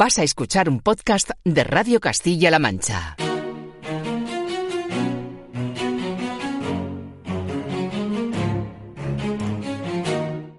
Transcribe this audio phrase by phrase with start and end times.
[0.00, 3.16] Vas a escuchar un podcast de Radio Castilla-La Mancha.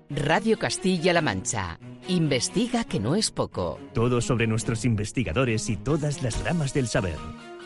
[0.09, 1.79] Radio Castilla-La Mancha.
[2.09, 3.79] Investiga que no es poco.
[3.93, 7.15] Todo sobre nuestros investigadores y todas las ramas del saber.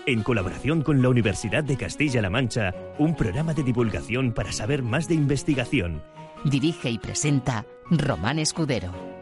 [0.05, 5.07] En colaboración con la Universidad de Castilla-La Mancha, un programa de divulgación para saber más
[5.07, 6.03] de investigación.
[6.45, 9.12] Dirige y presenta Román Escudero.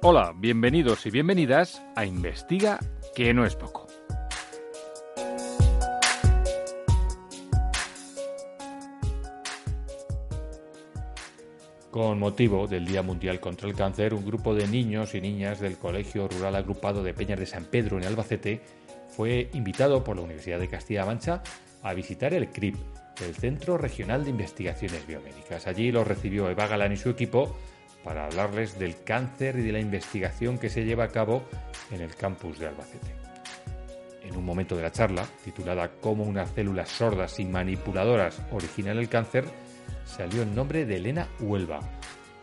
[0.00, 2.78] Hola, bienvenidos y bienvenidas a Investiga
[3.16, 3.88] que no es poco.
[11.90, 15.76] Con motivo del Día Mundial contra el Cáncer, un grupo de niños y niñas del
[15.76, 18.62] Colegio Rural Agrupado de Peñas de San Pedro en Albacete
[19.08, 21.42] fue invitado por la Universidad de Castilla-La Mancha
[21.82, 22.76] a visitar el CRIP,
[23.26, 25.66] el Centro Regional de Investigaciones Biomédicas.
[25.66, 27.56] Allí los recibió Eva Galán y su equipo
[28.04, 31.42] para hablarles del cáncer y de la investigación que se lleva a cabo
[31.90, 33.14] en el campus de Albacete.
[34.22, 39.08] En un momento de la charla, titulada Cómo unas células sordas y manipuladoras originan el
[39.08, 39.44] cáncer,
[40.04, 41.80] salió el nombre de Elena Huelva,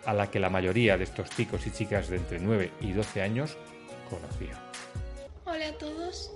[0.05, 3.21] a la que la mayoría de estos chicos y chicas de entre 9 y 12
[3.21, 3.57] años
[4.09, 4.59] conocía.
[5.45, 6.31] Hola a todos.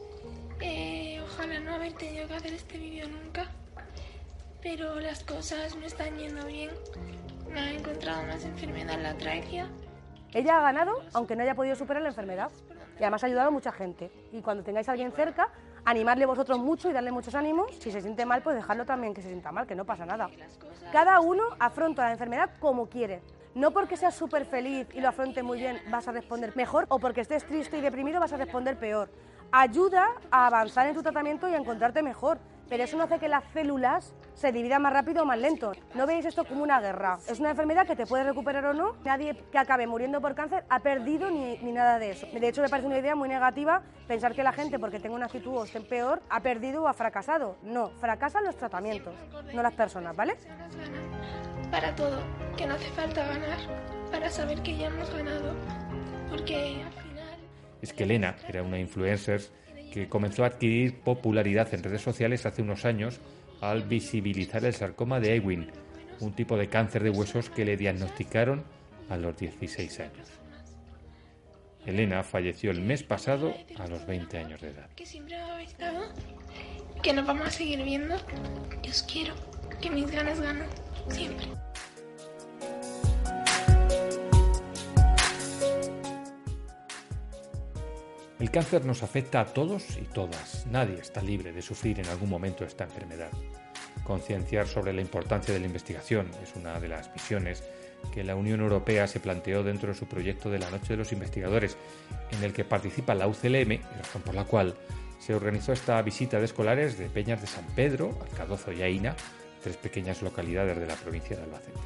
[0.61, 3.49] Eh, ojalá no haber tenido que hacer este vídeo nunca,
[4.61, 6.69] pero las cosas me están yendo bien.
[7.51, 9.67] Me han encontrado más enfermedad en la tráquea.
[10.33, 12.51] Ella ha ganado, aunque no haya podido superar la enfermedad.
[12.99, 14.11] Y además ha ayudado a mucha gente.
[14.31, 15.49] Y cuando tengáis a alguien cerca,
[15.85, 17.73] animarle vosotros mucho y darle muchos ánimos.
[17.79, 20.29] Si se siente mal, pues dejarlo también que se sienta mal, que no pasa nada.
[20.91, 23.21] Cada uno afronta la enfermedad como quiere.
[23.55, 26.99] No porque seas súper feliz y lo afronte muy bien vas a responder mejor o
[26.99, 29.09] porque estés triste y deprimido vas a responder peor.
[29.51, 32.37] Ayuda a avanzar en tu tratamiento y a encontrarte mejor
[32.69, 35.73] pero eso no hace que las células se dividan más rápido o más lento.
[35.95, 37.19] No veis esto como una guerra.
[37.27, 38.95] Es una enfermedad que te puede recuperar o no.
[39.03, 42.27] Nadie que acabe muriendo por cáncer ha perdido ni, ni nada de eso.
[42.31, 45.25] De hecho, me parece una idea muy negativa pensar que la gente, porque tenga una
[45.25, 47.57] actitud o esté peor, ha perdido o ha fracasado.
[47.63, 49.13] No, fracasan los tratamientos,
[49.53, 50.37] no las personas, ¿vale?
[51.71, 52.19] Para todo,
[52.55, 53.57] que no hace falta ganar
[54.11, 55.53] para saber que ya hemos ganado.
[56.29, 57.37] Porque al final...
[57.81, 59.41] Es que Elena era una influencer
[59.91, 63.19] que comenzó a adquirir popularidad en redes sociales hace unos años
[63.61, 65.69] al visibilizar el sarcoma de Ewing,
[66.19, 68.63] un tipo de cáncer de huesos que le diagnosticaron
[69.09, 70.29] a los 16 años.
[71.85, 74.89] Elena falleció el mes pasado a los 20 años de edad.
[74.95, 75.35] Que siempre
[77.01, 78.15] que nos vamos a seguir viendo,
[78.81, 79.33] que os quiero,
[79.81, 80.67] que mis ganas ganan,
[81.09, 81.47] siempre.
[88.39, 90.65] El cáncer nos afecta a todos y todas.
[90.67, 93.31] Nadie está libre de sufrir en algún momento esta enfermedad.
[94.05, 97.65] Concienciar sobre la importancia de la investigación es una de las visiones
[98.13, 101.11] que la Unión Europea se planteó dentro de su proyecto de la Noche de los
[101.11, 101.75] Investigadores,
[102.31, 104.73] en el que participa la UCLM, razón por la cual
[105.19, 109.17] se organizó esta visita de escolares de Peñas de San Pedro, Alcadozo y Aina,
[109.61, 111.77] tres pequeñas localidades de la provincia de Albacete.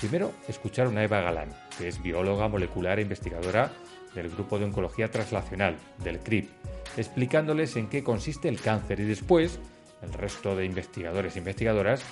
[0.00, 3.72] Primero, escucharon a Eva Galán, que es bióloga molecular e investigadora
[4.18, 6.50] del Grupo de Oncología Translacional, del CRIP,
[6.96, 9.60] explicándoles en qué consiste el cáncer y después
[10.02, 12.02] el resto de investigadores e investigadoras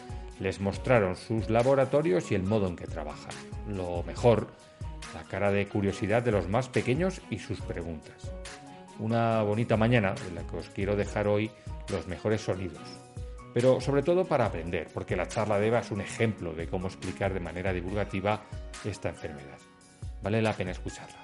[0.40, 3.32] les mostraron sus laboratorios y el modo en que trabajan.
[3.68, 4.48] Lo mejor,
[5.14, 8.30] la cara de curiosidad de los más pequeños y sus preguntas.
[8.98, 11.50] Una bonita mañana en la que os quiero dejar hoy
[11.90, 12.82] los mejores sonidos.
[13.52, 16.88] Pero sobre todo para aprender, porque la charla de Eva es un ejemplo de cómo
[16.88, 18.42] explicar de manera divulgativa
[18.84, 19.58] esta enfermedad.
[20.22, 21.16] Vale la pena escucharla.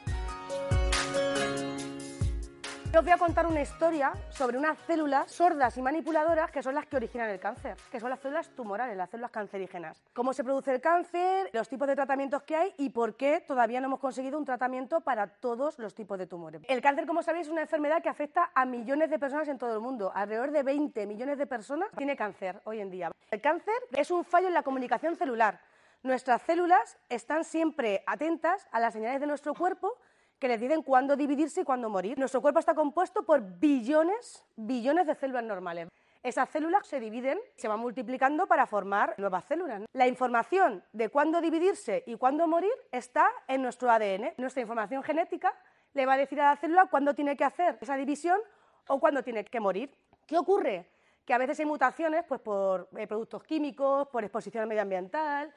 [2.95, 6.85] Os voy a contar una historia sobre unas células sordas y manipuladoras que son las
[6.85, 10.03] que originan el cáncer, que son las células tumorales, las células cancerígenas.
[10.13, 13.81] Cómo se produce el cáncer, los tipos de tratamientos que hay y por qué todavía
[13.81, 16.61] no hemos conseguido un tratamiento para todos los tipos de tumores.
[16.69, 19.73] El cáncer, como sabéis, es una enfermedad que afecta a millones de personas en todo
[19.73, 20.13] el mundo.
[20.15, 23.11] Alrededor de 20 millones de personas tiene cáncer hoy en día.
[23.31, 25.61] El cáncer es un fallo en la comunicación celular.
[26.03, 29.97] Nuestras células están siempre atentas a las señales de nuestro cuerpo
[30.43, 32.19] que les dicen cuándo dividirse y cuándo morir.
[32.19, 35.87] Nuestro cuerpo está compuesto por billones, billones de células normales.
[36.21, 39.85] Esas células se dividen, se van multiplicando para formar nuevas células.
[39.93, 44.33] La información de cuándo dividirse y cuándo morir está en nuestro ADN.
[44.37, 45.55] Nuestra información genética
[45.94, 48.41] le va a decir a la célula cuándo tiene que hacer esa división
[48.88, 49.95] o cuándo tiene que morir.
[50.27, 50.88] ¿Qué ocurre?
[51.25, 55.55] Que a veces hay mutaciones pues, por eh, productos químicos, por exposición medioambiental,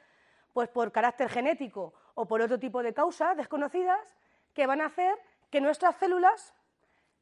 [0.52, 4.14] pues por carácter genético o por otro tipo de causas desconocidas
[4.56, 5.14] que van a hacer
[5.50, 6.54] que nuestras células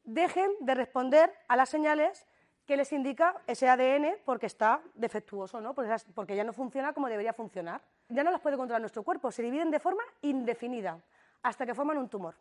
[0.05, 2.27] dejen de responder a las señales
[2.65, 5.75] que les indica ese ADN porque está defectuoso, ¿no?
[5.75, 7.83] porque ya no funciona como debería funcionar.
[8.09, 11.01] Ya no las puede controlar nuestro cuerpo, se dividen de forma indefinida
[11.43, 12.37] hasta que forman un tumor.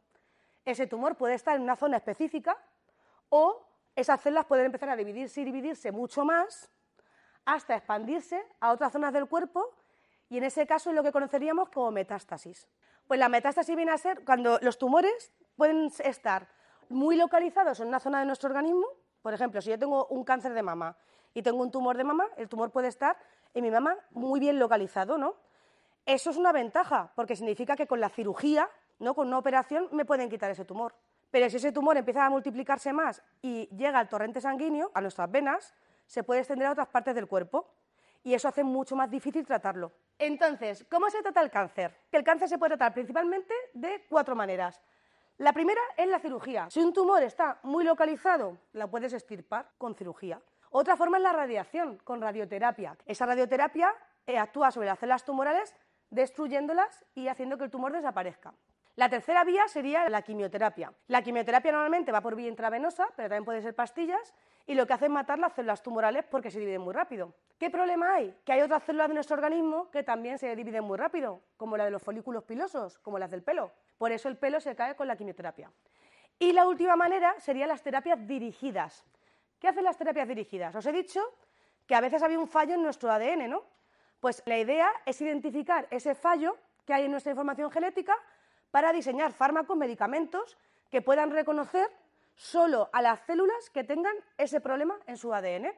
[0.63, 2.55] Ese tumor puede estar en una zona específica
[3.29, 6.69] o esas células pueden empezar a dividirse y dividirse mucho más
[7.45, 9.73] hasta expandirse a otras zonas del cuerpo
[10.29, 12.67] y en ese caso es lo que conoceríamos como metástasis.
[13.13, 16.47] Pues la metástasis viene a ser cuando los tumores pueden estar
[16.89, 18.87] muy localizados en una zona de nuestro organismo.
[19.21, 20.97] Por ejemplo, si yo tengo un cáncer de mama
[21.31, 23.15] y tengo un tumor de mama, el tumor puede estar
[23.53, 25.35] en mi mama muy bien localizado, ¿no?
[26.07, 28.67] Eso es una ventaja, porque significa que con la cirugía,
[28.97, 29.13] ¿no?
[29.13, 30.95] con una operación, me pueden quitar ese tumor.
[31.29, 35.29] Pero si ese tumor empieza a multiplicarse más y llega al torrente sanguíneo, a nuestras
[35.29, 35.75] venas,
[36.07, 37.69] se puede extender a otras partes del cuerpo
[38.23, 39.91] y eso hace mucho más difícil tratarlo.
[40.17, 41.95] Entonces, ¿cómo se trata el cáncer?
[42.11, 44.81] El cáncer se puede tratar principalmente de cuatro maneras.
[45.37, 46.69] La primera es la cirugía.
[46.69, 50.41] Si un tumor está muy localizado, la puedes extirpar con cirugía.
[50.69, 52.97] Otra forma es la radiación, con radioterapia.
[53.05, 53.93] Esa radioterapia
[54.25, 55.75] eh, actúa sobre las células tumorales
[56.09, 58.53] destruyéndolas y haciendo que el tumor desaparezca.
[58.95, 60.93] La tercera vía sería la quimioterapia.
[61.07, 64.93] La quimioterapia normalmente va por vía intravenosa, pero también puede ser pastillas, y lo que
[64.93, 67.33] hace es matar las células tumorales porque se dividen muy rápido.
[67.57, 68.35] ¿Qué problema hay?
[68.45, 71.85] Que hay otras células de nuestro organismo que también se dividen muy rápido, como la
[71.85, 73.71] de los folículos pilosos, como las del pelo.
[73.97, 75.71] Por eso el pelo se cae con la quimioterapia.
[76.39, 79.05] Y la última manera serían las terapias dirigidas.
[79.59, 80.75] ¿Qué hacen las terapias dirigidas?
[80.75, 81.21] Os he dicho
[81.85, 83.63] que a veces había un fallo en nuestro ADN, ¿no?
[84.19, 88.15] Pues la idea es identificar ese fallo que hay en nuestra información genética
[88.71, 90.57] para diseñar fármacos, medicamentos
[90.89, 91.89] que puedan reconocer
[92.35, 95.71] solo a las células que tengan ese problema en su ADN.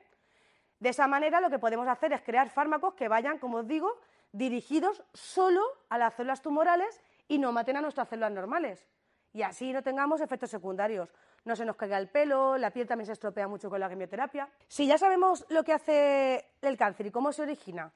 [0.80, 4.00] De esa manera lo que podemos hacer es crear fármacos que vayan, como os digo,
[4.32, 8.86] dirigidos solo a las células tumorales y no maten a nuestras células normales.
[9.34, 11.14] Y así no tengamos efectos secundarios.
[11.44, 14.50] No se nos caiga el pelo, la piel también se estropea mucho con la quimioterapia.
[14.68, 17.92] Si ya sabemos lo que hace el cáncer y cómo se origina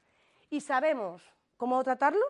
[0.49, 1.23] y sabemos
[1.57, 2.23] cómo tratarlo,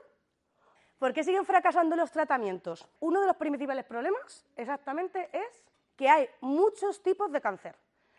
[1.00, 2.86] ¿Por qué siguen fracasando los tratamientos?
[3.00, 5.64] Uno de los principales problemas exactamente es
[6.00, 7.76] que hay muchos tipos de cáncer.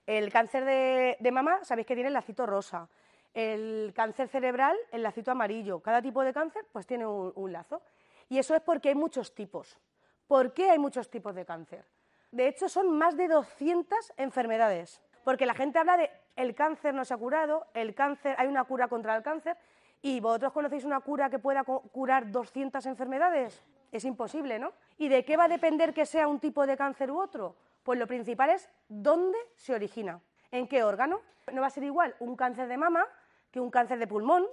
[0.07, 2.87] El cáncer de, mama, sabéis que tiene el lacito rosa.
[3.33, 5.81] El cáncer cerebral, el lacito amarillo.
[5.81, 7.81] Cada tipo de cáncer pues tiene un, un lazo.
[8.29, 9.79] Y eso es porque hay muchos tipos.
[10.27, 11.87] ¿Por qué hay muchos tipos de cáncer?
[12.31, 15.01] De hecho, son más de 200 enfermedades.
[15.25, 18.65] Porque la gente habla de el cáncer no se ha curado, el cáncer, hay una
[18.65, 19.57] cura contra el cáncer,
[20.03, 23.63] ¿Y vosotros conocéis una cura que pueda curar 200 enfermedades?
[23.93, 24.73] Es imposible, ¿no?
[24.97, 27.55] ¿Y de qué va a depender que sea un tipo de cáncer u otro?
[27.83, 31.21] Pues lo principal es dónde se origina, en qué órgano.
[31.53, 33.07] No va a ser igual un cáncer de mama
[33.51, 34.47] que un cáncer de pulmón,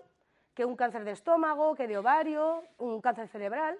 [0.54, 3.78] que un cáncer de estómago, que de ovario, un cáncer cerebral.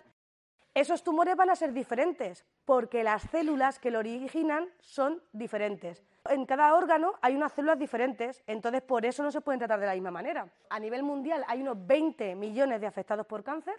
[0.74, 6.04] Esos tumores van a ser diferentes porque las células que lo originan son diferentes.
[6.30, 9.88] En cada órgano hay unas células diferentes, entonces por eso no se pueden tratar de
[9.88, 10.48] la misma manera.
[10.70, 13.74] A nivel mundial hay unos 20 millones de afectados por cáncer.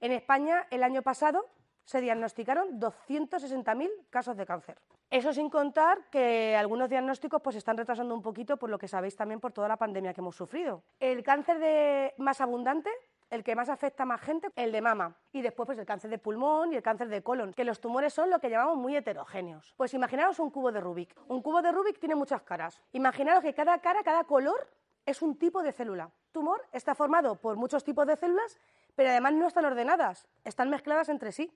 [0.00, 1.46] En España el año pasado
[1.90, 4.78] se diagnosticaron 260.000 casos de cáncer.
[5.10, 9.16] Eso sin contar que algunos diagnósticos pues están retrasando un poquito por lo que sabéis
[9.16, 10.84] también por toda la pandemia que hemos sufrido.
[11.00, 12.90] El cáncer de más abundante
[13.28, 15.16] el que más afecta a más gente, el de mama.
[15.32, 18.12] Y después pues el cáncer de pulmón y el cáncer de colon, que los tumores
[18.12, 19.72] son lo que llamamos muy heterogéneos.
[19.76, 21.14] Pues imaginaros un cubo de Rubik.
[21.28, 22.80] Un cubo de Rubik tiene muchas caras.
[22.92, 24.68] Imaginaros que cada cara, cada color
[25.06, 26.10] es un tipo de célula.
[26.32, 28.58] Tumor está formado por muchos tipos de células,
[28.96, 31.52] pero además no están ordenadas, están mezcladas entre sí.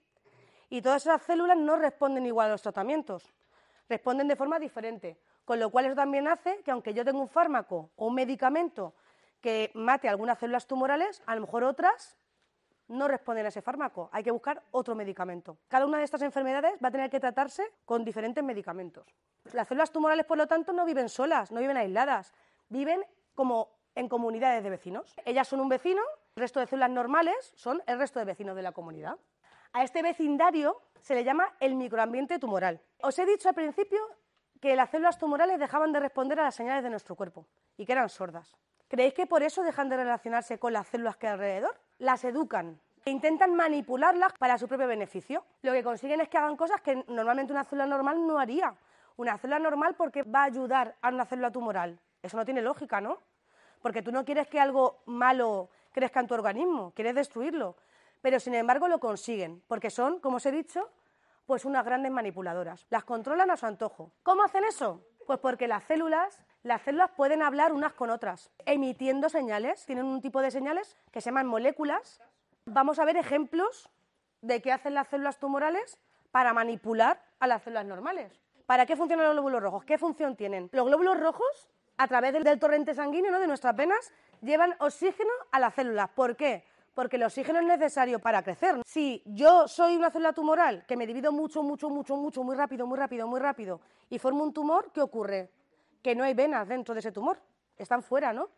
[0.75, 3.33] Y todas esas células no responden igual a los tratamientos,
[3.89, 5.21] responden de forma diferente.
[5.45, 8.93] Con lo cual eso también hace que aunque yo tenga un fármaco o un medicamento
[9.41, 12.19] que mate algunas células tumorales, a lo mejor otras
[12.89, 14.09] no responden a ese fármaco.
[14.11, 15.59] Hay que buscar otro medicamento.
[15.69, 19.07] Cada una de estas enfermedades va a tener que tratarse con diferentes medicamentos.
[19.53, 22.35] Las células tumorales, por lo tanto, no viven solas, no viven aisladas,
[22.69, 23.01] viven
[23.37, 25.15] como en comunidades de vecinos.
[25.25, 26.03] Ellas son un vecino,
[26.35, 29.17] el resto de células normales son el resto de vecinos de la comunidad.
[29.75, 32.81] A este vecindario se le llama el microambiente tumoral.
[33.03, 33.99] Os he dicho al principio
[34.61, 37.91] que las células tumorales dejaban de responder a las señales de nuestro cuerpo y que
[37.91, 38.57] eran sordas.
[38.87, 41.77] ¿Creéis que por eso dejan de relacionarse con las células que hay alrededor?
[41.99, 45.45] Las educan e intentan manipularlas para su propio beneficio.
[45.63, 48.77] Lo que consiguen es que hagan cosas que normalmente una célula normal no haría.
[49.17, 51.99] Una célula normal porque va a ayudar a una célula tumoral.
[52.23, 53.19] Eso no tiene lógica, ¿no?
[53.83, 57.75] Porque tú no quieres que algo malo crezca en tu organismo, quieres destruirlo.
[58.25, 60.89] Pero sin embargo lo consiguen, porque son, como os he dicho,
[61.45, 62.87] pues unas grandes manipuladoras.
[62.89, 64.13] Las controlan a su antojo.
[64.23, 65.05] ¿Cómo hacen eso?
[65.27, 69.85] Pues porque las células, las células pueden hablar unas con otras, emitiendo señales.
[69.85, 72.19] Tienen un tipo de señales que se llaman moléculas.
[72.65, 73.91] Vamos a ver ejemplos
[74.41, 75.99] de qué hacen las células tumorales
[76.31, 78.41] para manipular a las células normales.
[78.65, 79.85] ¿Para qué funcionan los glóbulos rojos?
[79.85, 80.71] ¿Qué función tienen?
[80.73, 83.39] Los glóbulos rojos a través del, torrente sanguíneo, ¿no?
[83.39, 86.09] de nuestras venas, llevan oxígeno a las células.
[86.09, 86.65] ¿Por qué?
[86.95, 88.81] Porque el oxígeno es necesario para crecer.
[88.87, 92.87] Si yo soy una célula tumoral que me divido mucho, mucho, mucho, mucho, muy rápido,
[92.87, 95.51] muy rápido, muy rápido, y formo un tumor, ¿qué ocurre?
[96.03, 97.41] Que no hay venas dentro de ese tumor,
[97.77, 98.49] están fuera, ¿no?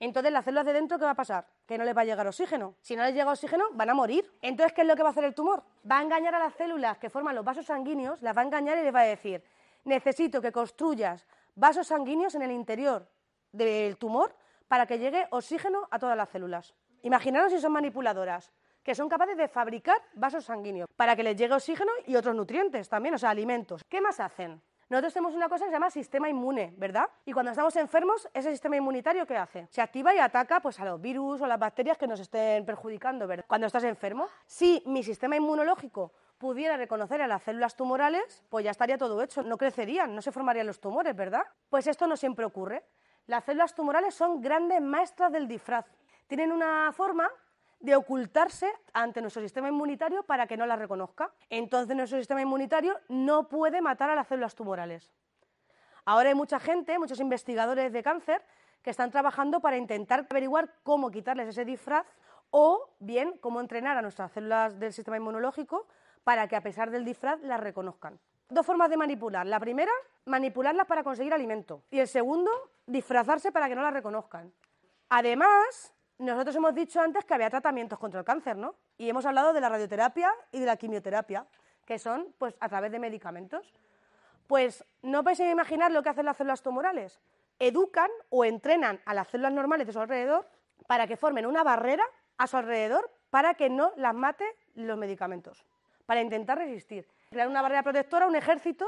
[0.00, 1.46] Entonces, las células de dentro, ¿qué va a pasar?
[1.64, 2.74] Que no les va a llegar oxígeno.
[2.80, 4.28] Si no les llega oxígeno, van a morir.
[4.42, 5.62] Entonces, ¿qué es lo que va a hacer el tumor?
[5.88, 8.78] Va a engañar a las células que forman los vasos sanguíneos, las va a engañar
[8.78, 9.44] y les va a decir,
[9.84, 13.06] necesito que construyas vasos sanguíneos en el interior
[13.52, 14.34] del tumor
[14.66, 16.74] para que llegue oxígeno a todas las células.
[17.02, 21.54] Imaginaros si son manipuladoras, que son capaces de fabricar vasos sanguíneos para que les llegue
[21.54, 23.82] oxígeno y otros nutrientes también, o sea, alimentos.
[23.88, 24.60] ¿Qué más hacen?
[24.88, 27.08] Nosotros tenemos una cosa que se llama sistema inmune, ¿verdad?
[27.24, 29.66] Y cuando estamos enfermos, ese sistema inmunitario, ¿qué hace?
[29.70, 33.26] Se activa y ataca pues, a los virus o las bacterias que nos estén perjudicando,
[33.26, 33.46] ¿verdad?
[33.48, 38.70] Cuando estás enfermo, si mi sistema inmunológico pudiera reconocer a las células tumorales, pues ya
[38.70, 41.44] estaría todo hecho, no crecerían, no se formarían los tumores, ¿verdad?
[41.70, 42.84] Pues esto no siempre ocurre.
[43.26, 45.86] Las células tumorales son grandes maestras del disfraz.
[46.32, 47.30] Tienen una forma
[47.78, 51.30] de ocultarse ante nuestro sistema inmunitario para que no las reconozca.
[51.50, 55.12] Entonces nuestro sistema inmunitario no puede matar a las células tumorales.
[56.06, 58.42] Ahora hay mucha gente, muchos investigadores de cáncer,
[58.80, 62.06] que están trabajando para intentar averiguar cómo quitarles ese disfraz
[62.48, 65.86] o bien cómo entrenar a nuestras células del sistema inmunológico
[66.24, 68.18] para que a pesar del disfraz las reconozcan.
[68.48, 69.46] Dos formas de manipular.
[69.46, 69.92] La primera,
[70.24, 71.82] manipularlas para conseguir alimento.
[71.90, 72.50] Y el segundo,
[72.86, 74.50] disfrazarse para que no las reconozcan.
[75.10, 78.74] Además, nosotros hemos dicho antes que había tratamientos contra el cáncer, ¿no?
[78.96, 81.46] Y hemos hablado de la radioterapia y de la quimioterapia,
[81.84, 83.72] que son pues a través de medicamentos.
[84.46, 87.20] Pues no podéis imaginar lo que hacen las células tumorales.
[87.58, 90.48] Educan o entrenan a las células normales de su alrededor
[90.86, 92.04] para que formen una barrera
[92.38, 95.64] a su alrededor para que no las mate los medicamentos,
[96.06, 97.08] para intentar resistir.
[97.30, 98.86] Crear una barrera protectora, un ejército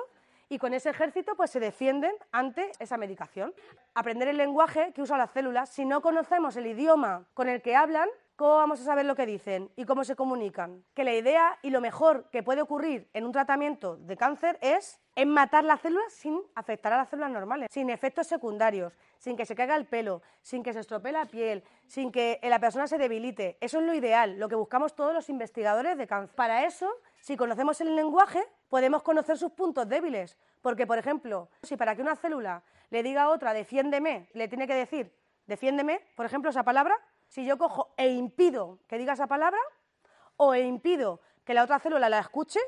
[0.54, 3.52] y con ese ejército pues se defienden ante esa medicación.
[3.92, 7.74] Aprender el lenguaje que usan las células, si no conocemos el idioma con el que
[7.74, 10.84] hablan, ¿cómo vamos a saber lo que dicen y cómo se comunican?
[10.94, 15.00] Que la idea y lo mejor que puede ocurrir en un tratamiento de cáncer es
[15.16, 19.46] en matar las células sin afectar a las células normales, sin efectos secundarios, sin que
[19.46, 22.98] se caiga el pelo, sin que se estropee la piel, sin que la persona se
[22.98, 23.56] debilite.
[23.60, 26.34] Eso es lo ideal, lo que buscamos todos los investigadores de cáncer.
[26.34, 30.36] Para eso, si conocemos el lenguaje, podemos conocer sus puntos débiles.
[30.60, 34.66] Porque, por ejemplo, si para que una célula le diga a otra, defiéndeme, le tiene
[34.66, 35.14] que decir,
[35.46, 39.60] defiéndeme, por ejemplo, esa palabra, si yo cojo e impido que diga esa palabra,
[40.36, 42.60] o e impido que la otra célula la escuche,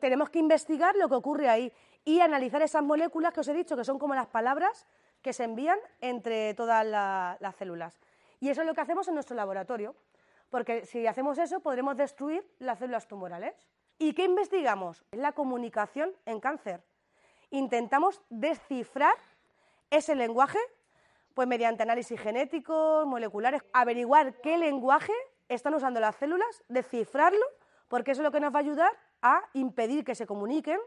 [0.00, 1.72] tenemos que investigar lo que ocurre ahí
[2.04, 4.86] y analizar esas moléculas que os he dicho, que son como las palabras
[5.22, 7.98] que se envían entre todas las células.
[8.40, 9.96] Y eso es lo que hacemos en nuestro laboratorio,
[10.50, 13.54] porque si hacemos eso podremos destruir las células tumorales.
[13.98, 15.04] ¿Y qué investigamos?
[15.12, 16.84] La comunicación en cáncer.
[17.50, 19.14] Intentamos descifrar
[19.90, 20.58] ese lenguaje
[21.34, 25.12] pues mediante análisis genéticos, moleculares, averiguar qué lenguaje
[25.48, 27.44] están usando las células, descifrarlo,
[27.88, 30.78] porque eso es lo que nos va a ayudar a impedir que se comuniquen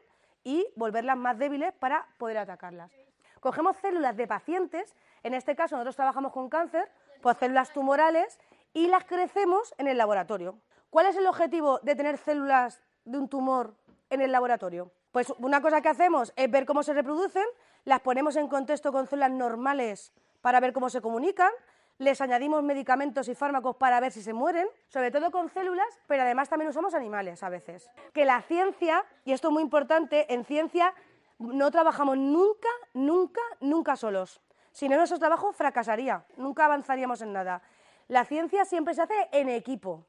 [0.43, 2.91] y volverlas más débiles para poder atacarlas.
[3.39, 6.89] Cogemos células de pacientes, en este caso nosotros trabajamos con cáncer,
[7.21, 8.39] pues células tumorales,
[8.73, 10.59] y las crecemos en el laboratorio.
[10.89, 13.75] ¿Cuál es el objetivo de tener células de un tumor
[14.09, 14.91] en el laboratorio?
[15.11, 17.45] Pues una cosa que hacemos es ver cómo se reproducen,
[17.85, 20.13] las ponemos en contexto con células normales
[20.47, 21.51] para ver cómo se comunican,
[21.97, 26.23] les añadimos medicamentos y fármacos para ver si se mueren, sobre todo con células, pero
[26.23, 27.91] además también usamos animales a veces.
[28.13, 30.93] Que la ciencia, y esto es muy importante, en ciencia
[31.37, 34.39] no trabajamos nunca, nunca, nunca solos.
[34.71, 37.61] Si no, nuestro trabajo fracasaría, nunca avanzaríamos en nada.
[38.07, 40.05] La ciencia siempre se hace en equipo.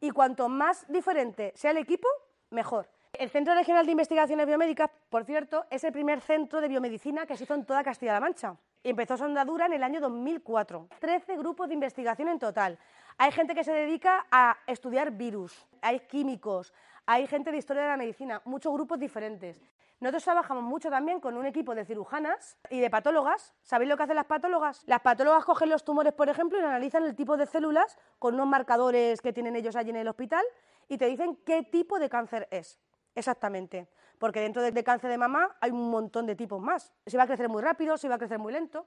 [0.00, 2.08] Y cuanto más diferente sea el equipo,
[2.48, 2.88] mejor.
[3.12, 7.36] El Centro Regional de Investigaciones Biomédicas, por cierto, es el primer centro de biomedicina que
[7.36, 8.56] se hizo en toda Castilla-La Mancha.
[8.84, 10.88] Empezó su andadura en el año 2004.
[11.00, 12.78] Trece grupos de investigación en total.
[13.18, 16.72] Hay gente que se dedica a estudiar virus, hay químicos,
[17.06, 19.60] hay gente de historia de la medicina, muchos grupos diferentes.
[19.98, 23.54] Nosotros trabajamos mucho también con un equipo de cirujanas y de patólogas.
[23.62, 24.82] ¿Sabéis lo que hacen las patólogas?
[24.86, 28.46] Las patólogas cogen los tumores, por ejemplo, y analizan el tipo de células con unos
[28.46, 30.44] marcadores que tienen ellos allí en el hospital
[30.88, 32.78] y te dicen qué tipo de cáncer es.
[33.16, 33.88] Exactamente.
[34.18, 36.92] Porque dentro del cáncer de mamá hay un montón de tipos más.
[37.04, 38.86] Si va a crecer muy rápido, si va a crecer muy lento.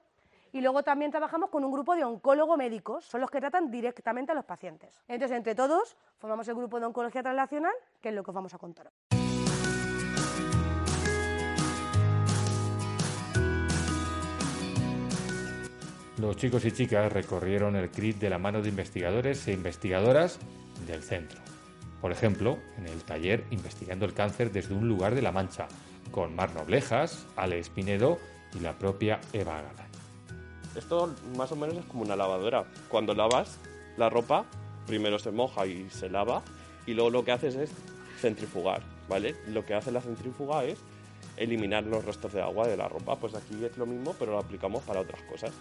[0.52, 4.32] Y luego también trabajamos con un grupo de oncólogos médicos, son los que tratan directamente
[4.32, 5.00] a los pacientes.
[5.06, 8.54] Entonces, entre todos, formamos el grupo de oncología translacional, que es lo que os vamos
[8.54, 8.90] a contar.
[16.18, 20.38] Los chicos y chicas recorrieron el CRIT de la mano de investigadores e investigadoras
[20.86, 21.49] del centro.
[22.00, 25.68] Por ejemplo, en el taller Investigando el cáncer desde un lugar de la Mancha,
[26.10, 28.18] con Mar Noblejas, Ale Espinedo
[28.54, 29.90] y la propia Eva Galán.
[30.74, 32.64] Esto más o menos es como una lavadora.
[32.88, 33.58] Cuando lavas
[33.96, 34.44] la ropa,
[34.86, 36.42] primero se moja y se lava
[36.86, 37.70] y luego lo que haces es
[38.20, 39.36] centrifugar, ¿vale?
[39.48, 40.78] Lo que hace la centrífuga es
[41.36, 43.16] eliminar los restos de agua de la ropa.
[43.16, 45.52] Pues aquí es lo mismo, pero lo aplicamos para otras cosas.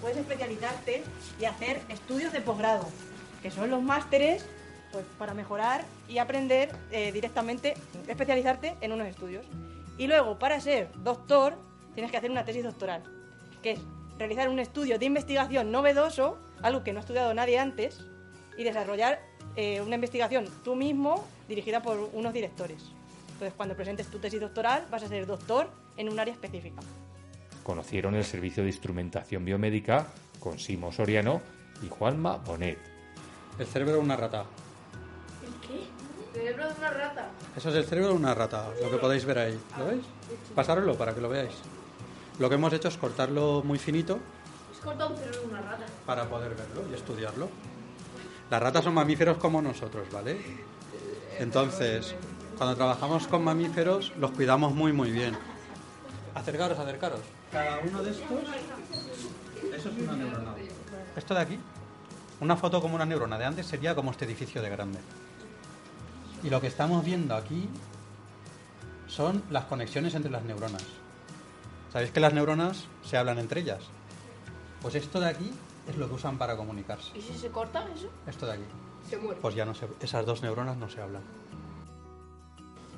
[0.00, 1.02] Puedes especializarte
[1.40, 2.86] y hacer estudios de posgrado,
[3.42, 4.46] que son los másteres
[4.92, 7.74] pues, para mejorar y aprender eh, directamente,
[8.06, 9.44] especializarte en unos estudios.
[9.98, 11.54] Y luego, para ser doctor,
[11.94, 13.02] tienes que hacer una tesis doctoral,
[13.62, 13.80] que es
[14.18, 18.04] realizar un estudio de investigación novedoso, algo que no ha estudiado nadie antes,
[18.56, 19.20] y desarrollar
[19.56, 22.92] eh, una investigación tú mismo dirigida por unos directores.
[23.32, 26.80] Entonces, cuando presentes tu tesis doctoral, vas a ser doctor en un área específica.
[27.62, 30.06] Conocieron el servicio de instrumentación biomédica
[30.38, 31.40] con Simo Soriano
[31.82, 32.78] y Juanma Bonet.
[33.58, 34.44] El cerebro de una rata.
[36.52, 36.62] ¿El qué?
[36.62, 37.30] ¿El cerebro de una rata?
[37.56, 39.60] Eso es el cerebro de una rata, lo que podéis ver ahí.
[39.78, 40.04] ¿Lo veis?
[40.54, 41.54] Pasároslo para que lo veáis.
[42.38, 44.18] Lo que hemos hecho es cortarlo muy finito
[44.72, 45.86] ¿Has cortado un cerebro de una rata?
[46.06, 47.48] para poder verlo y estudiarlo.
[48.50, 50.38] Las ratas son mamíferos como nosotros, ¿vale?
[51.38, 52.14] Entonces,
[52.58, 55.36] cuando trabajamos con mamíferos, los cuidamos muy, muy bien.
[56.34, 57.20] Acercaros, acercaros.
[57.50, 58.26] Cada uno de estos,
[59.74, 60.54] eso es una neurona.
[61.16, 61.58] Esto de aquí,
[62.40, 64.98] una foto como una neurona de antes sería como este edificio de grande.
[66.42, 67.68] Y lo que estamos viendo aquí
[69.06, 70.84] son las conexiones entre las neuronas.
[71.92, 73.80] ¿Sabéis que las neuronas se hablan entre ellas?
[74.80, 75.52] Pues esto de aquí
[75.88, 77.16] es lo que usan para comunicarse.
[77.16, 78.10] ¿Y si se corta eso?
[78.26, 78.62] Esto de aquí.
[79.08, 79.40] Se muere.
[79.40, 81.22] Pues ya no se, esas dos neuronas no se hablan.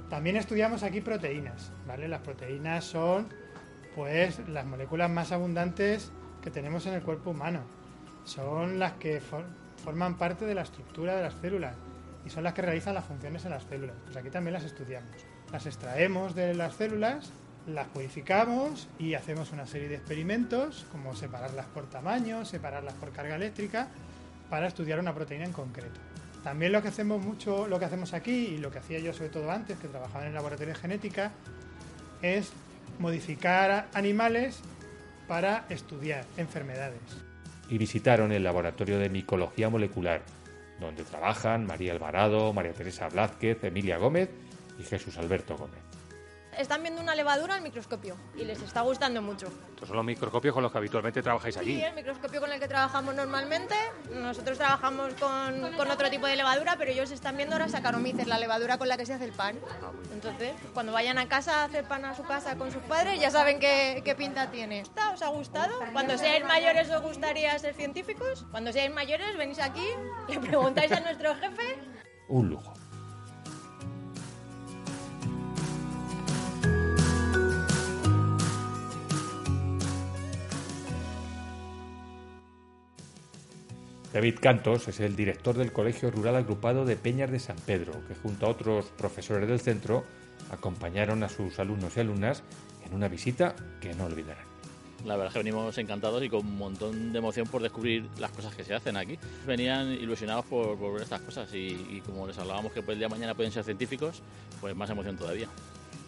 [0.09, 2.09] También estudiamos aquí proteínas, ¿vale?
[2.09, 3.29] Las proteínas son,
[3.97, 7.61] pues, las moléculas más abundantes que tenemos en el cuerpo humano.
[8.25, 9.47] Son las que for-
[9.83, 11.75] forman parte de la estructura de las células
[12.25, 13.97] y son las que realizan las funciones en las células.
[14.05, 15.11] Pues aquí también las estudiamos.
[15.53, 17.31] Las extraemos de las células,
[17.67, 23.37] las purificamos y hacemos una serie de experimentos, como separarlas por tamaño, separarlas por carga
[23.37, 23.89] eléctrica,
[24.51, 26.01] para estudiar una proteína en concreto.
[26.43, 29.31] También lo que hacemos mucho, lo que hacemos aquí y lo que hacía yo sobre
[29.31, 31.33] todo antes, que trabajaba en el laboratorio de genética,
[32.21, 32.53] es
[32.99, 34.61] modificar animales
[35.27, 37.01] para estudiar enfermedades.
[37.71, 40.21] y visitaron el laboratorio de micología molecular,
[40.81, 44.31] donde trabajan María Alvarado, María Teresa Blázquez, Emilia Gómez
[44.79, 45.84] y Jesús Alberto Gómez.
[46.59, 49.47] Están viendo una levadura al microscopio y les está gustando mucho.
[49.71, 51.83] Estos son los microscopios con los que habitualmente trabajáis Sí, allí.
[51.83, 53.75] el microscopio con el que trabajamos normalmente.
[54.13, 58.39] Nosotros trabajamos con, con otro tipo de levadura, pero ellos están viendo ahora Saccharomyces, la
[58.39, 59.59] levadura con la que se hace el pan.
[60.13, 63.31] Entonces, cuando vayan a casa a hacer pan a su casa con sus padres, ya
[63.31, 64.81] saben qué, qué pinta tiene.
[64.81, 65.11] ¿Está?
[65.13, 65.79] ¿Os ha gustado?
[65.93, 68.47] Cuando seáis mayores os gustaría ser científicos.
[68.51, 69.87] Cuando seáis mayores venís aquí,
[70.29, 71.79] le preguntáis a nuestro jefe
[72.29, 72.73] Un lujo.
[84.15, 88.15] David Cantos es el director del Colegio Rural Agrupado de Peñas de San Pedro, que
[88.15, 90.05] junto a otros profesores del centro
[90.53, 92.45] acompañaron a sus alumnos y alumnas
[92.87, 94.45] en una visita que no olvidarán.
[95.05, 98.31] La verdad es que venimos encantados y con un montón de emoción por descubrir las
[98.31, 99.19] cosas que se hacen aquí.
[99.49, 103.01] Venían ilusionados por, por ver estas cosas y, y como les hablábamos que pues, el
[103.01, 104.23] día de mañana pueden ser científicos,
[104.61, 105.49] pues más emoción todavía.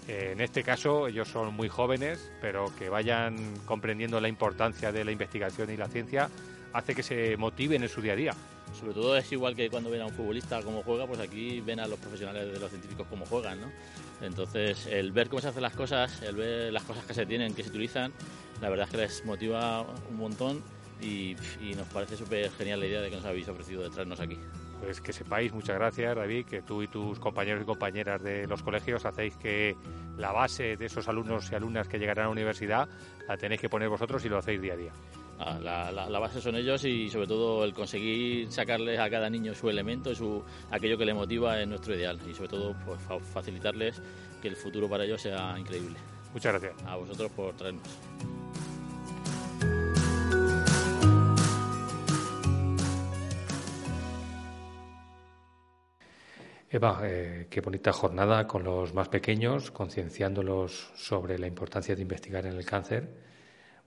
[0.06, 5.10] En este caso, ellos son muy jóvenes, pero que vayan comprendiendo la importancia de la
[5.10, 6.30] investigación y la ciencia
[6.72, 8.34] hace que se motiven en su día a día.
[8.78, 11.80] Sobre todo es igual que cuando ven a un futbolista cómo juega, pues aquí ven
[11.80, 13.70] a los profesionales de los científicos cómo juegan, ¿no?
[14.20, 17.54] Entonces, el ver cómo se hacen las cosas, el ver las cosas que se tienen,
[17.54, 18.12] que se utilizan,
[18.60, 20.62] la verdad es que les motiva un montón
[21.00, 24.20] y, y nos parece súper genial la idea de que nos habéis ofrecido de traernos
[24.20, 24.38] aquí.
[24.80, 28.62] Pues que sepáis, muchas gracias David, que tú y tus compañeros y compañeras de los
[28.62, 29.74] colegios hacéis que
[30.18, 32.88] la base de esos alumnos y alumnas que llegarán a la universidad
[33.26, 34.92] la tenéis que poner vosotros y lo hacéis día a día.
[35.38, 39.28] Ah, La, la- la base son ellos y sobre todo el conseguir sacarles a cada
[39.28, 42.98] niño su elemento, su, aquello que le motiva es nuestro ideal y sobre todo pues,
[43.02, 44.00] fa- facilitarles
[44.40, 45.96] que el futuro para ellos sea increíble.
[46.32, 46.82] Muchas gracias.
[46.86, 47.82] A vosotros por traernos.
[56.68, 62.44] Eva, eh, qué bonita jornada con los más pequeños, concienciándolos sobre la importancia de investigar
[62.46, 63.08] en el cáncer.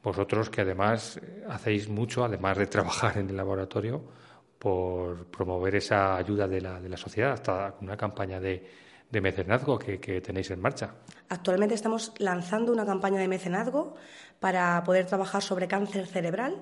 [0.02, 4.02] Vosotros que además eh, hacéis mucho, además de trabajar en el laboratorio,
[4.58, 8.66] por promover esa ayuda de la, de la sociedad, hasta una campaña de,
[9.10, 10.94] de mecenazgo que, que tenéis en marcha.
[11.30, 13.96] Actualmente estamos lanzando una campaña de mecenazgo
[14.40, 16.62] para poder trabajar sobre cáncer cerebral,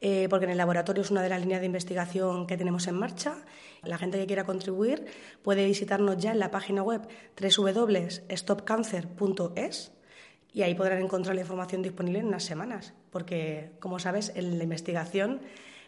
[0.00, 2.94] eh, porque en el laboratorio es una de las líneas de investigación que tenemos en
[2.96, 3.34] marcha.
[3.82, 5.06] La gente que quiera contribuir
[5.42, 7.08] puede visitarnos ya en la página web
[7.40, 9.92] www.stopcancer.es
[10.52, 12.94] y ahí podrán encontrar la información disponible en unas semanas.
[13.10, 15.40] porque, como sabes, en la investigación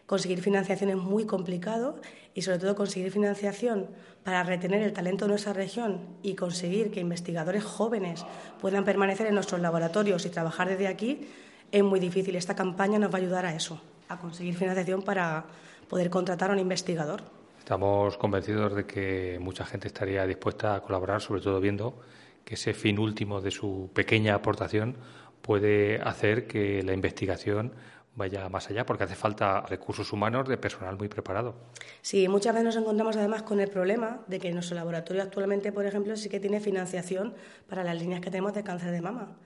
[0.05, 1.95] conseguir financiación es muy complicado
[2.33, 3.87] y sobre todo conseguir financiación
[4.25, 8.25] para retener el talento de nuestra región y conseguir que investigadores jóvenes
[8.59, 11.29] puedan permanecer en nuestros laboratorios y trabajar desde aquí
[11.71, 12.35] es muy difícil.
[12.35, 15.45] Esta campaña nos va a ayudar a eso, a conseguir financiación para
[15.87, 17.21] poder contratar a un investigador.
[17.59, 21.95] Estamos convencidos de que mucha gente estaría dispuesta a colaborar, sobre todo viendo
[22.55, 24.97] ese fin último de su pequeña aportación
[25.41, 27.73] puede hacer que la investigación
[28.15, 31.55] vaya más allá, porque hace falta recursos humanos de personal muy preparado.
[32.01, 35.85] Sí, muchas veces nos encontramos además con el problema de que nuestro laboratorio actualmente, por
[35.85, 37.33] ejemplo, sí que tiene financiación
[37.69, 39.37] para las líneas que tenemos de cáncer de mama.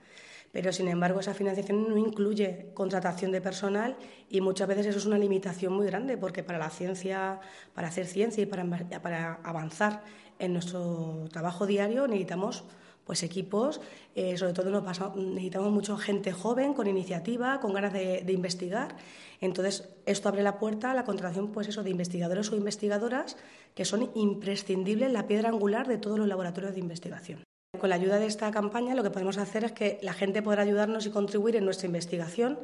[0.52, 3.96] Pero, sin embargo, esa financiación no incluye contratación de personal
[4.30, 7.40] y muchas veces eso es una limitación muy grande, porque para la ciencia,
[7.74, 8.64] para hacer ciencia y para,
[9.02, 10.02] para avanzar
[10.38, 12.64] en nuestro trabajo diario necesitamos
[13.06, 13.80] pues equipos,
[14.16, 14.82] eh, sobre todo
[15.14, 18.96] necesitamos mucha gente joven, con iniciativa, con ganas de, investigar.
[19.40, 23.36] Entonces, esto abre la puerta a la contratación pues de investigadores o investigadoras
[23.74, 27.44] que son imprescindibles, la piedra angular de todos los laboratorios de investigación.
[27.78, 30.62] Con la ayuda de esta campaña lo que podemos hacer es que la gente podrá
[30.62, 32.58] ayudarnos y contribuir en nuestra investigación,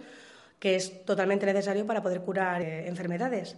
[0.59, 3.57] que es totalmente necesario para poder curar eh, enfermedades.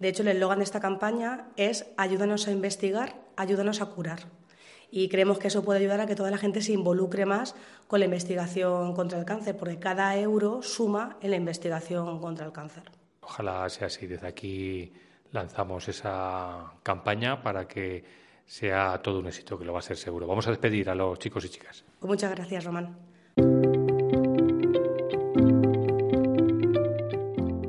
[0.00, 4.26] De hecho, el eslogan de esta campaña es ayúdanos a investigar, ayúdanos a curar
[4.90, 7.54] y creemos que eso puede ayudar a que toda la gente se involucre más
[7.86, 12.52] con la investigación contra el cáncer, porque cada euro suma en la investigación contra el
[12.52, 12.84] cáncer.
[13.20, 14.06] Ojalá sea así.
[14.06, 14.92] Desde aquí
[15.32, 18.04] lanzamos esa campaña para que
[18.44, 20.26] sea todo un éxito, que lo va a ser seguro.
[20.26, 21.84] Vamos a despedir a los chicos y chicas.
[21.98, 22.96] Pues muchas gracias, Román.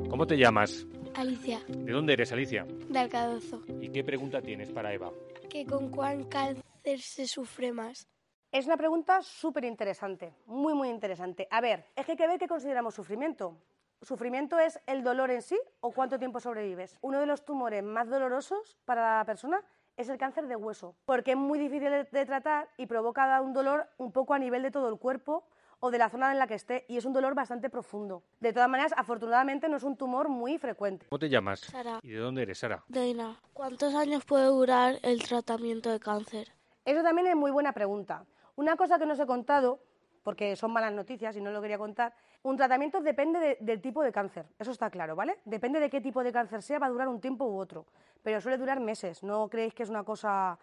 [0.10, 0.86] ¿Cómo te llamas?
[1.15, 1.60] Alicia.
[1.67, 2.65] ¿De dónde eres, Alicia?
[2.89, 3.63] De Alcadozo.
[3.82, 5.12] ¿Y qué pregunta tienes para Eva?
[5.49, 8.08] Que con cuán cáncer se sufre más?
[8.52, 11.47] Es una pregunta súper interesante, muy, muy interesante.
[11.52, 13.58] A ver, es que hay que ver qué consideramos sufrimiento.
[14.02, 16.97] ¿Sufrimiento es el dolor en sí o cuánto tiempo sobrevives?
[17.02, 19.62] Uno de los tumores más dolorosos para la persona
[19.97, 23.89] es el cáncer de hueso, porque es muy difícil de, tratar y provoca un dolor
[23.97, 25.43] un poco a nivel de todo el cuerpo
[25.80, 28.23] o de la zona en la que esté, y es un dolor bastante profundo.
[28.39, 31.06] De todas maneras, afortunadamente no es un tumor muy frecuente.
[31.10, 31.60] ¿Cómo te llamas?
[31.60, 32.00] Sara.
[32.02, 32.84] ¿Y de dónde eres, Sara?
[32.88, 33.39] Deina.
[33.54, 36.57] ¿Cuántos años puede durar el tratamiento de cáncer?
[36.88, 38.23] Eso también es muy buena pregunta.
[38.56, 39.82] Una cosa que no os he contado,
[40.23, 44.13] porque son malas noticias y no lo quería contar, un tratamiento depende del tipo de
[44.13, 45.39] cáncer, eso está claro, ¿vale?
[45.43, 47.88] Depende de qué tipo de cáncer sea, va a durar un tiempo u otro,
[48.23, 50.58] pero suele durar meses, no creéis que es una cosa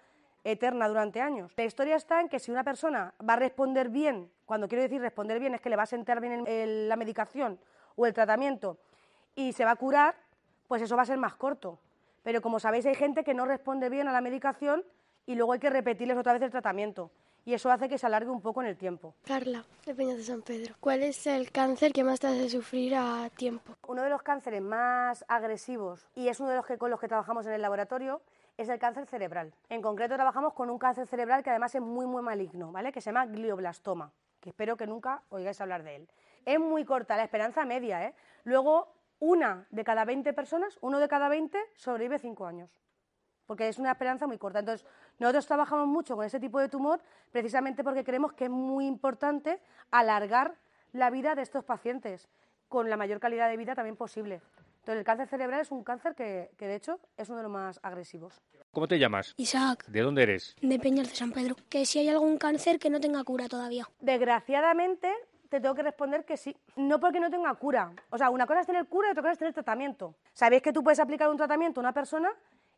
[0.44, 1.52] eterna durante años.
[1.58, 5.02] La historia está en que si una persona va a responder bien, cuando quiero decir
[5.02, 7.60] responder bien es que le va a sentar bien la medicación
[7.96, 8.78] o el tratamiento
[9.34, 10.14] y se va a curar,
[10.68, 11.80] pues eso va a ser más corto.
[12.22, 14.84] Pero como sabéis hay gente que no responde bien a la medicación
[15.26, 17.10] y luego hay que repetirles otra vez el tratamiento.
[17.46, 19.14] Y eso hace que se alargue un poco en el tiempo.
[19.22, 20.74] Carla, de Peña de San Pedro.
[20.80, 23.76] ¿Cuál es el cáncer que más te hace sufrir a tiempo?
[23.87, 27.08] Uno de los cánceres más agresivos y es uno de los que con los que
[27.08, 28.22] trabajamos en el laboratorio
[28.56, 29.52] es el cáncer cerebral.
[29.68, 32.92] En concreto trabajamos con un cáncer cerebral que además es muy muy maligno, ¿vale?
[32.92, 34.10] Que se llama glioblastoma,
[34.40, 36.08] que espero que nunca oigáis hablar de él.
[36.46, 38.14] Es muy corta la esperanza media, ¿eh?
[38.44, 42.70] Luego una de cada 20 personas, uno de cada 20 sobrevive 5 años
[43.46, 44.61] porque es una esperanza muy corta.
[44.61, 44.87] Entonces,
[45.18, 49.61] nosotros trabajamos mucho con ese tipo de tumor precisamente porque creemos que es muy importante
[49.90, 50.54] alargar
[50.92, 52.28] la vida de estos pacientes
[52.68, 54.40] con la mayor calidad de vida también posible.
[54.80, 57.52] Entonces, el cáncer cerebral es un cáncer que, que de hecho es uno de los
[57.52, 58.42] más agresivos.
[58.70, 59.35] ¿Cómo te llamas?
[59.37, 59.87] Isaac.
[59.87, 60.57] ¿De dónde eres?
[60.61, 61.57] De Peñas de San Pedro.
[61.68, 63.88] Que si hay algún cáncer que no tenga cura todavía.
[64.00, 65.11] Desgraciadamente,
[65.48, 66.57] te tengo que responder que sí.
[66.74, 67.92] No porque no tenga cura.
[68.11, 70.16] O sea, una cosa es tener cura y otra cosa es tener tratamiento.
[70.33, 72.33] Sabéis que tú puedes aplicar un tratamiento a una persona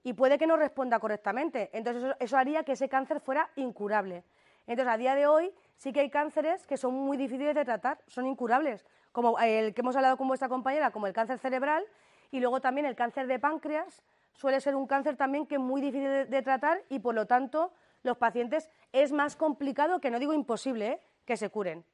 [0.07, 1.69] y puede que no responda correctamente.
[1.73, 4.23] Entonces eso, haría que ese cáncer fuera incurable.
[4.69, 7.99] Entonces a día de hoy sí que hay cánceres que son muy difíciles de tratar,
[8.07, 11.85] son incurables, como el que hemos hablado con vuestra compañera, como el cáncer cerebral
[12.31, 15.81] y luego también el cáncer de páncreas suele ser un cáncer también que es muy
[15.81, 17.73] difícil de, tratar y por lo tanto
[18.05, 21.01] los pacientes es más complicado, que no digo imposible, ¿eh?
[21.25, 21.85] que se curen.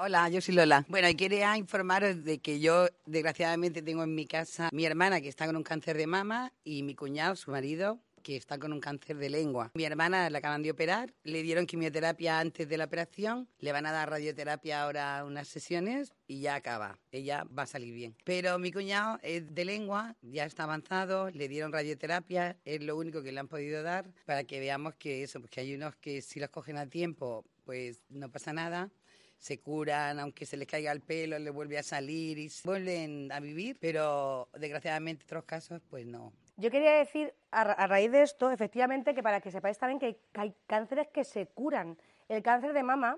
[0.00, 0.86] Hola, yo soy Lola.
[0.88, 5.26] Bueno, y quería informaros de que yo, desgraciadamente, tengo en mi casa mi hermana que
[5.26, 8.78] está con un cáncer de mama y mi cuñado, su marido, que está con un
[8.78, 9.72] cáncer de lengua.
[9.74, 13.86] Mi hermana la acaban de operar, le dieron quimioterapia antes de la operación, le van
[13.86, 17.00] a dar radioterapia ahora unas sesiones y ya acaba.
[17.10, 18.14] Ella va a salir bien.
[18.22, 23.24] Pero mi cuñado es de lengua, ya está avanzado, le dieron radioterapia, es lo único
[23.24, 26.38] que le han podido dar para que veamos que eso, porque hay unos que si
[26.38, 28.92] los cogen a tiempo, pues no pasa nada
[29.38, 33.40] se curan, aunque se les caiga el pelo, le vuelve a salir y vuelven a
[33.40, 36.32] vivir, pero desgraciadamente en otros casos, pues no.
[36.56, 40.54] Yo quería decir, a, raíz de esto, efectivamente, que para que sepáis también que hay
[40.66, 41.96] cánceres que se curan.
[42.28, 43.16] El cáncer de mama,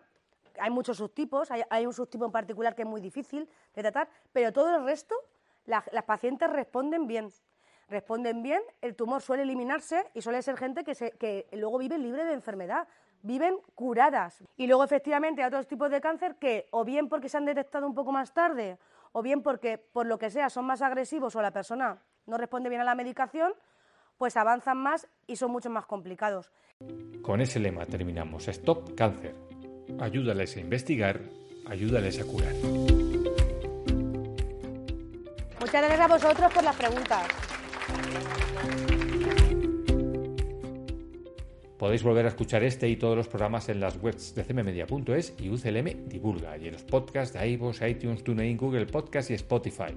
[0.59, 4.53] hay muchos subtipos, hay, un subtipo en particular que es muy difícil de tratar, pero
[4.53, 5.15] todo el resto,
[5.65, 7.31] la- las pacientes responden bien.
[7.89, 11.99] Responden bien, el tumor suele eliminarse y suele ser gente que, se, que luego vive
[11.99, 12.87] libre de enfermedad,
[13.23, 14.43] viven curadas.
[14.57, 17.87] Y luego efectivamente hay otros tipos de cáncer que o bien porque se han detectado
[17.87, 18.79] un poco más tarde
[19.13, 22.69] o bien porque por lo que sea son más agresivos o la persona no responde
[22.69, 23.53] bien a la medicación,
[24.19, 26.53] pues avanzan más y son mucho más complicados.
[27.23, 28.49] Con ese lema terminamos.
[28.49, 29.35] Stop Cáncer.
[30.01, 31.21] Ayúdales a investigar,
[31.67, 32.55] ayúdales a curar.
[35.61, 37.27] Muchas gracias a vosotros por las preguntas.
[41.81, 45.49] Podéis volver a escuchar este y todos los programas en las webs de cmmedia.es y
[45.49, 49.97] UCLM Divulga y en los podcasts de iVoox, iTunes, TuneIn, Google Podcast y Spotify.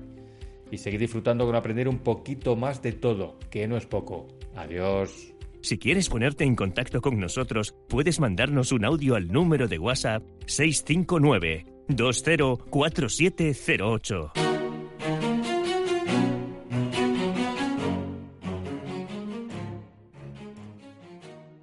[0.72, 4.30] Y seguid disfrutando con aprender un poquito más de todo, que no es poco.
[4.56, 5.34] Adiós.
[5.60, 10.24] Si quieres ponerte en contacto con nosotros, puedes mandarnos un audio al número de WhatsApp
[10.46, 14.53] 659 204708.